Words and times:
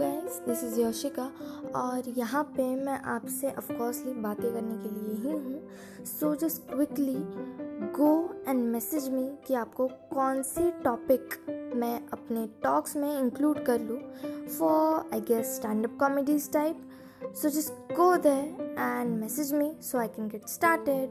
This 0.00 0.64
is 0.64 0.80
योशिका 0.80 1.30
और 1.74 2.08
यहाँ 2.18 2.42
पे 2.56 2.76
मैं 2.76 3.00
आपसे 3.00 3.50
ऑफकोर्सली 3.50 4.12
बातें 4.12 4.52
करने 4.52 4.76
के 4.76 4.94
लिए 4.94 5.14
ही 5.22 5.38
हूँ। 5.38 6.04
So 6.04 6.34
just 6.34 6.62
quickly 6.72 7.16
go 7.96 8.34
and 8.48 8.64
message 8.64 9.08
me 9.08 9.38
कि 9.46 9.54
आपको 9.54 9.86
कौन 9.86 10.42
सी 10.42 10.70
टॉपिक 10.70 11.46
मैं 11.76 12.08
अपने 12.12 12.48
टॉक्स 12.62 12.96
में 12.96 13.18
इंक्लूड 13.20 13.64
कर 13.64 13.80
लूँ 13.80 13.98
for 14.58 15.10
I 15.12 15.20
guess 15.20 15.56
stand 15.56 15.86
up 15.86 15.96
comedies 16.00 16.52
type 16.52 16.88
so 17.42 17.48
just 17.48 17.72
go 17.72 18.16
there 18.16 18.76
and 18.78 19.20
message 19.20 19.54
me 19.54 19.76
so 19.82 19.98
I 19.98 20.08
can 20.08 20.28
get 20.28 20.48
started 20.48 21.10